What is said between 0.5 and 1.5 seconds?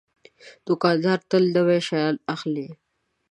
دوکاندار تل